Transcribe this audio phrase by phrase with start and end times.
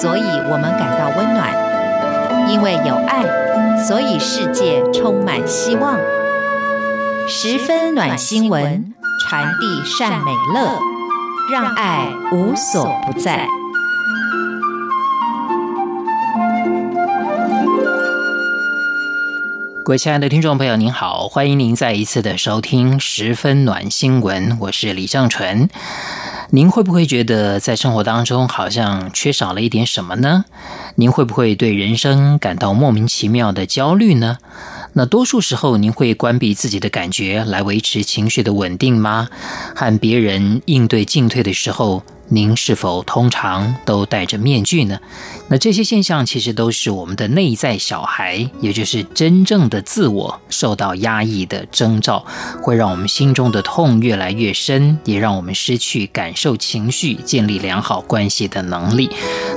[0.00, 1.52] 所以我们感到温暖；
[2.48, 3.22] 因为有爱，
[3.84, 5.98] 所以世界充满希望。
[7.28, 10.78] 十分暖新闻，传递善美乐，
[11.52, 13.46] 让爱无所不在。
[19.84, 25.68] 各位亲爱的听众朋友，您好，欢迎您再一次的收听《十分暖新闻》，我是李正纯。
[26.52, 30.44] 您会不会觉得在生活当中好像缺少了一点什么呢？
[30.96, 34.38] 您会不会对人生感到莫名其妙的焦虑呢？
[34.94, 39.28] 那多数时候，您会关闭自己的感觉来维持情绪的稳定吗？
[39.76, 42.02] 和别人应对进退的时候，
[42.32, 45.00] 您是否通常都戴着面具呢？
[45.48, 52.24] 那这些现象其实都是我们的内在小孩，也就是真正的自我受到压抑的征兆，
[52.62, 59.10] 会让我们心中的痛越来越深，也让我们失去感受情绪、建立良好关系的能力。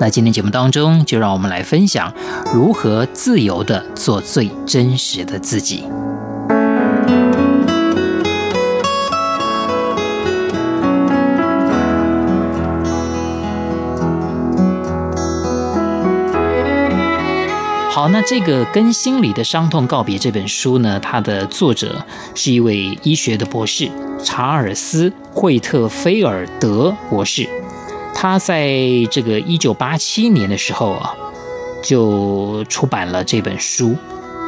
[0.00, 2.12] 那今天节目当中，就让我们来分享
[2.52, 5.84] 如何自由地做最真实的自己。
[18.08, 22.04] 那这个跟心理的伤痛告别这本书呢，它的作者
[22.34, 23.90] 是一位医学的博士，
[24.22, 27.48] 查尔斯·惠特菲尔德博士。
[28.14, 28.78] 他在
[29.10, 31.14] 这个一九八七年的时候啊，
[31.82, 33.94] 就出版了这本书。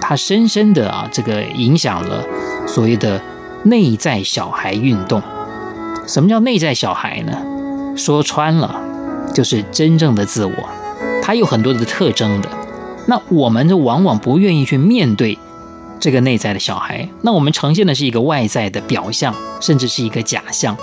[0.00, 2.22] 他深深的啊，这个影响了
[2.66, 3.20] 所谓的
[3.64, 5.22] 内在小孩运动。
[6.06, 7.32] 什么叫内在小孩呢？
[7.96, 8.78] 说穿了，
[9.32, 10.52] 就是真正的自我。
[11.22, 12.48] 他有很多的特征的。
[13.06, 15.38] 那我们就往往不愿意去面对
[16.00, 20.76] 这个内在的小孩，那我们呈现的是一个外在的表象，甚至是一个假象。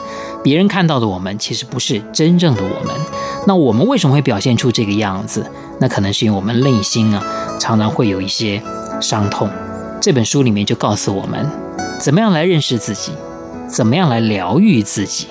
[0.44, 2.96] 别人看到的我们，其实不是真正的我们。
[3.46, 5.46] 那我们为什么会表现出这个样子？
[5.80, 7.24] 那可能是因为我们内心啊，
[7.60, 8.62] 常常会有一些
[9.00, 9.50] 伤痛。
[10.00, 11.48] 这本书里面就告诉我们，
[12.00, 13.12] 怎么样来认识自己，
[13.68, 15.28] 怎么样来疗愈自己。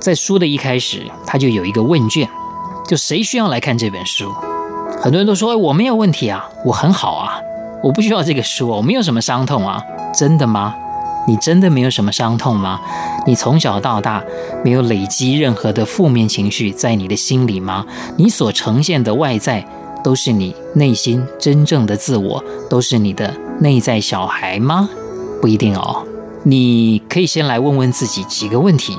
[0.00, 2.28] 在书的一开始，他就有一个问卷，
[2.86, 4.32] 就谁需要来看这本书？
[5.04, 7.38] 很多人都说：“哎，我没有问题啊，我很好啊，
[7.82, 9.84] 我不需要这个书，我没有什么伤痛啊。”
[10.16, 10.74] 真的吗？
[11.28, 12.80] 你真的没有什么伤痛吗？
[13.26, 14.24] 你从小到大
[14.64, 17.84] 没有累积任何的负面情绪在你的心里吗？
[18.16, 19.62] 你所呈现的外在
[20.02, 24.88] 都是你内心真正的自我，都是你的内在小孩吗？
[25.42, 26.02] 不一定哦。
[26.44, 28.96] 你可以先来问问自己几个问题。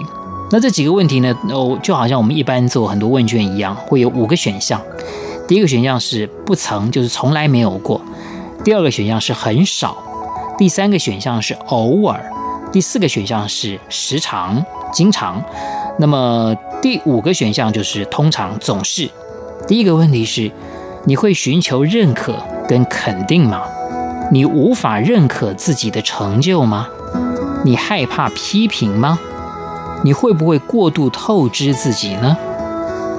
[0.51, 1.35] 那这几个问题呢？
[1.49, 4.79] 哦，就好像我们一般做很多问卷一样，会有五个选项。
[5.47, 8.01] 第一个选项是不曾，就是从来没有过；
[8.63, 9.95] 第二个选项是很少；
[10.57, 12.19] 第三个选项是偶尔；
[12.71, 15.35] 第四个选项是时常、经常；
[15.99, 19.09] 那么第五个选项就是通常、总是。
[19.67, 20.51] 第一个问题是：
[21.05, 22.35] 你会寻求认可
[22.67, 23.61] 跟肯定吗？
[24.31, 26.87] 你无法认可自己的成就吗？
[27.63, 29.19] 你害怕批评吗？
[30.03, 32.35] 你会不会过度透支自己呢？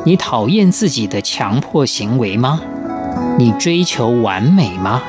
[0.07, 2.61] 你讨厌自己的强迫行为吗？
[3.37, 5.03] 你追求完美吗？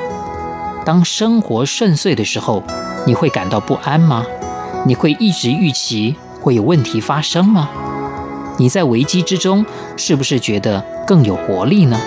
[0.84, 2.63] 当生活顺遂的时候，
[3.06, 4.25] 你会感到不安吗？
[4.88, 7.69] 你会一直预期会有问题发生吗？
[8.57, 9.63] 你在危机之中
[9.96, 12.02] 是不是觉得更有活力呢？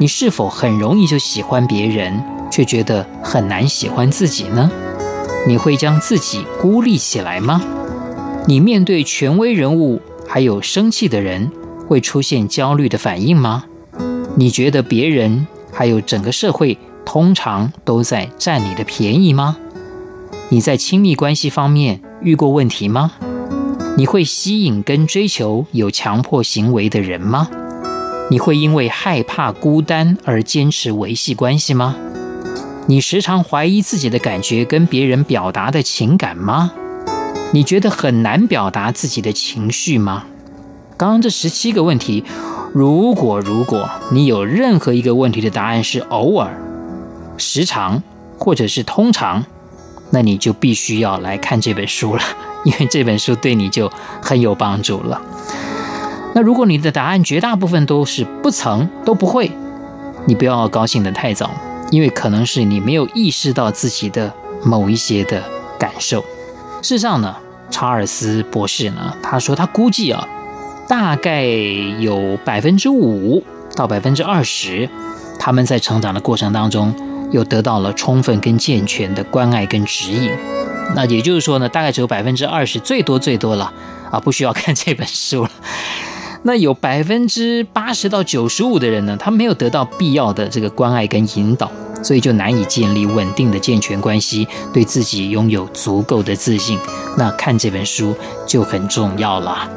[0.00, 2.20] 你是否很容易就喜欢别人，
[2.50, 4.68] 却觉得很难喜欢自己呢？
[5.46, 7.62] 你会将自己孤立起来吗？
[8.48, 11.48] 你面对权威人物还有生气的人，
[11.88, 13.64] 会出现焦虑的反应吗？
[14.36, 19.56] 你觉得别人还有整个社会通常都在占你的便宜吗？
[20.48, 23.12] 你在亲密关系方面遇过问题吗？
[23.96, 27.48] 你会吸引跟追求有强迫行为的人吗？
[28.28, 31.96] 你会因为害怕孤单而坚持维系关系吗？
[32.86, 36.72] 你时常怀疑自己的感觉跟别人表达的情感吗？
[37.52, 40.24] 你觉得很难表达自己的情绪吗？
[40.98, 42.24] 刚刚这十七个问题，
[42.72, 46.58] 如果如果你有任何一个问题的答案是偶尔、
[47.36, 48.02] 时常
[48.38, 49.44] 或者是通常，
[50.10, 52.22] 那你就必须要来看这本书了，
[52.64, 55.20] 因为这本书对你就很有帮助了。
[56.34, 59.50] 那如果你的答案绝大部分都是不曾、都不会，
[60.24, 61.50] 你不要高兴得太早，
[61.90, 64.32] 因为可能是你没有意识到自己的
[64.64, 65.42] 某一些的
[65.78, 66.22] 感受。
[66.80, 67.36] 事实上呢，
[67.70, 70.26] 查尔斯博士呢，他说他估计啊。
[70.88, 73.42] 大概有百分之五
[73.74, 74.88] 到百分之二十，
[75.38, 76.94] 他们在成长的过程当中
[77.32, 80.30] 又得到了充分跟健全的关爱跟指引。
[80.94, 83.72] 那也就是说呢，大概只有百分之二十，最多最多了
[84.10, 85.50] 啊，不需要看这本书了。
[86.44, 91.68] 那有百分之八十到九十五的人呢，他没有得到必要的这个关爱跟引导，
[92.04, 96.78] 所以就难以建立稳定的健全关系，对自己拥有足够的自信。
[97.18, 98.14] 那看这本书
[98.46, 99.68] 就很重要了。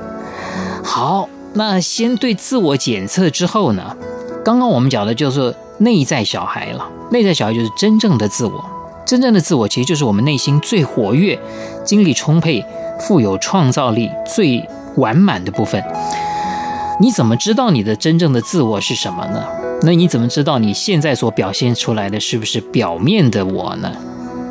[0.84, 3.96] 好，那先对自我检测之后呢，
[4.44, 6.88] 刚刚我们讲的就是内在小孩了。
[7.12, 8.64] 内在小孩就是真正的自我，
[9.06, 11.40] 真正的自我其实就是我们内心最活跃、
[11.84, 12.64] 精力充沛、
[13.00, 14.64] 富有创造力、最
[14.98, 15.84] 完满的部分。
[17.02, 19.44] 你怎么知道你的真正的自我是什么呢？
[19.82, 23.90] 那你怎么知道你现在所表现出来的是不是表面的我呢？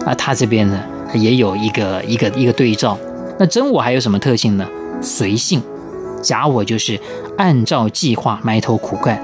[0.07, 0.81] 啊，他这边呢
[1.15, 2.97] 也有一个一个一个对照。
[3.39, 4.67] 那真我还有什么特性呢？
[5.01, 5.63] 随性。
[6.23, 7.01] 假我就是
[7.37, 9.21] 按照计划埋头苦干。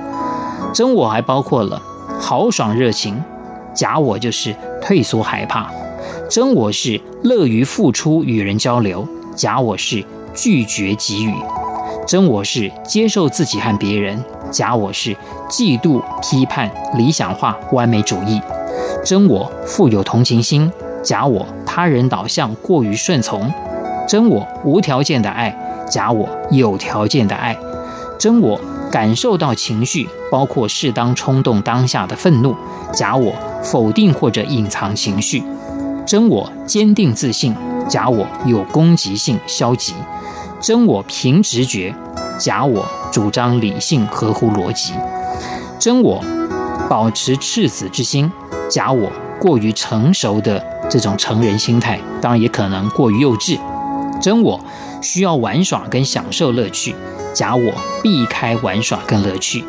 [0.73, 1.81] 真我还包括了
[2.19, 3.23] 豪爽热情。
[3.75, 5.71] 假我就是退缩害怕。
[6.31, 9.07] 真我是乐于付出与人交流。
[9.35, 11.35] 假我是拒绝给予。
[12.07, 15.17] 真我是接受自己和别人，假我是
[15.49, 18.41] 嫉妒、批判、理想化、完美主义。
[19.05, 20.71] 真我富有同情心，
[21.03, 23.51] 假我他人导向、过于顺从。
[24.07, 25.57] 真我无条件的爱，
[25.89, 27.57] 假我有条件的爱。
[28.19, 28.59] 真我
[28.91, 32.55] 感受到情绪，包括适当冲动当下的愤怒，
[32.93, 33.33] 假我
[33.63, 35.43] 否定或者隐藏情绪。
[36.07, 37.55] 真我坚定自信，
[37.89, 39.95] 假我有攻击性、消极。
[40.61, 41.95] 真我凭直觉，
[42.39, 44.95] 假我主张理性合乎逻辑；
[45.79, 46.25] 真我
[46.89, 48.31] 保持赤子之心，
[48.71, 49.11] 假我
[49.41, 53.59] 过于成熟的这种成人心态，当然也可能过于幼稚；
[54.21, 54.59] 真我
[55.05, 56.95] 需要玩耍跟享受乐趣，
[57.35, 57.73] 假我
[58.03, 59.63] 避开玩耍跟乐趣；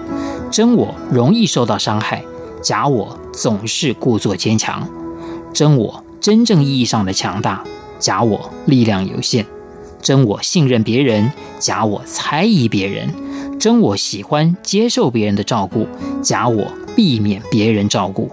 [0.50, 2.24] 真我容易受到伤害，
[2.64, 4.82] 假我总是故作坚强；
[5.54, 7.62] 真我真正意义上的强大，
[8.00, 9.46] 假我力量有限。
[10.02, 13.10] 真我信任别人，假我猜疑别人；
[13.60, 15.88] 真我喜欢接受别人的照顾，
[16.22, 16.64] 假我
[16.96, 18.30] 避免别人照顾；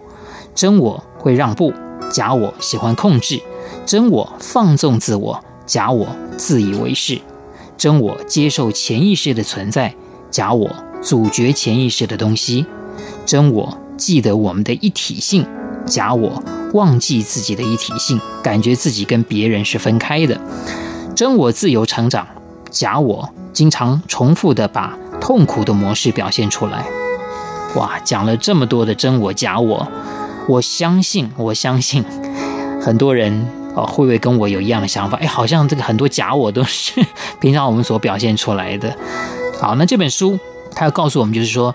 [0.55, 1.72] 真我会让步，
[2.10, 3.38] 假我喜欢控制；
[3.87, 6.06] 真我放纵自我，假我
[6.43, 7.21] 自以为是；
[7.79, 9.94] 真我接受潜意识的存在，
[10.29, 10.69] 假我
[11.00, 12.67] 阻绝潜意识的东西；
[13.25, 15.47] 真我记得我们的一体性，
[15.87, 16.43] 假我
[16.75, 20.41] 忘记自己的一体性，感觉自己跟别人是分开的。
[21.15, 22.27] 真我自由成长，
[22.73, 26.85] 假我经常重复的把痛苦的模式表现出来。
[27.77, 29.87] 哇，讲了这么多的真我假我，
[30.49, 32.05] 我相信，我相信
[32.81, 35.16] 很多人啊，会不会跟我有一样的想法？
[35.19, 37.00] 哎，好像这个很多假我都是
[37.40, 38.96] 平常我们所表现出来的。
[39.60, 40.38] 好，那这本书
[40.74, 41.74] 它要告诉我们，就是说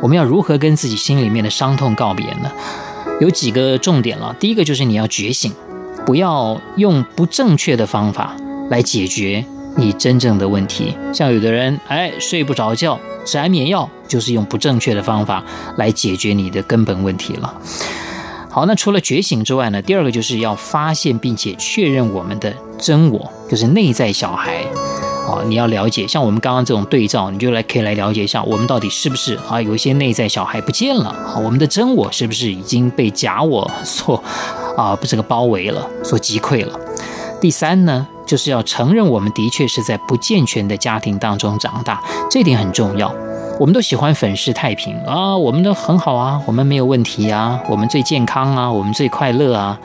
[0.00, 2.50] 我们要如何跟自己心里面的伤痛告别呢？
[3.20, 4.34] 有几个重点了。
[4.38, 5.52] 第一个就是你要觉醒，
[6.04, 8.34] 不要用不正确的方法。
[8.70, 9.42] 来解决
[9.76, 15.42] 你真正的问题，像有的人哎睡不着觉，吃安眠药，就是用不正确的方法
[15.78, 17.54] 来解决你的根本问题了。
[18.58, 24.64] 好，那除了觉醒之外呢，第二个就是要发现并且确认我们的真我，就是内在小孩。
[25.28, 31.10] 啊，你要了解，像我们刚刚这种对照，你就来可以来了解一下，我们到底是不是啊有一些内在小孩不见了？
[31.10, 34.20] 啊，我们的真我是不是已经被假我所
[34.76, 36.76] 啊不这个包围了，所击溃了？
[37.40, 43.14] 第三呢，就是要承认我们的确是在不健全的家庭当中长大，这点很重要。
[43.58, 49.78] 我们都喜欢粉饰太平啊，我们都很好啊，我们没有问题啊，我们最健康啊，我们最快乐啊。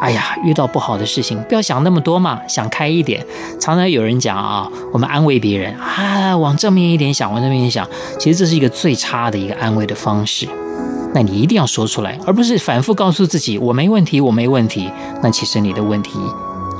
[0.00, 3.24] 哎呀，遇到不好的事情，不要想那么多嘛，想开一点。
[3.60, 7.88] 常常有人讲啊，我们安慰别人啊，往正面一点想，往正面一想。
[8.18, 10.48] 其实这是一个最差的一个安慰的方式。
[11.14, 14.90] 那你一定要说出来，而不是反复告诉自己我没问题，我没问题。
[15.22, 16.18] 那其实你的问题。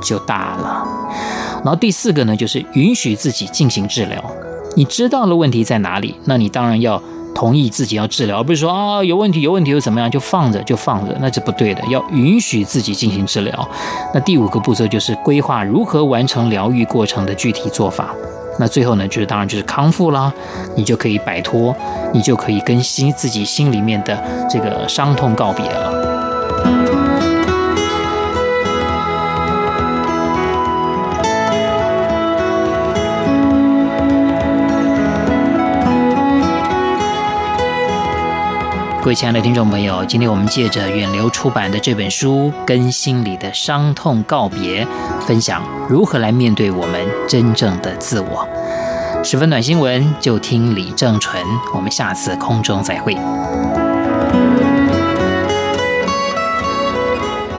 [0.01, 0.85] 就大了，
[1.63, 4.21] 然后第四个呢，就是允许自己进行治疗。
[4.75, 7.01] 你知道了问题在哪里，那你当然要
[7.35, 11.83] 同意自己要治疗，而不是说啊有问题有问题又怎么样就放着就放着，那是不对的。
[11.89, 13.69] 要允许自己进行治疗。
[14.13, 18.09] 那第五个步骤就是规划如何完成疗愈过程的具体做法。
[18.59, 20.31] 那最后呢，就是当然就是康复啦，
[20.75, 21.75] 你就可以摆脱，
[22.13, 26.12] 你就可以跟心自己心里面的这个伤痛告别了。
[39.03, 44.85] 各位亲爱的听众朋友，今天我们借着远流出版的这本书《跟心里的伤痛告别》，
[45.19, 48.47] 分享如何来面对我们真正的自我。
[49.21, 51.43] 十分暖新闻，就听李正淳。
[51.75, 53.13] 我们下次空中再会。